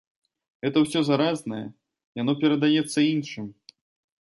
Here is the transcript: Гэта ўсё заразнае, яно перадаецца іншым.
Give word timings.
Гэта 0.65 0.77
ўсё 0.85 0.99
заразнае, 1.09 1.61
яно 2.21 2.31
перадаецца 2.45 2.99
іншым. 3.13 3.45